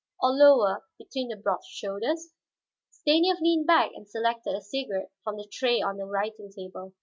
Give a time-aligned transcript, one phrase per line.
[0.19, 2.33] Or lower, between the broad shoulders
[2.89, 6.95] Stanief leaned back and selected a cigarette from the tray on the writing table.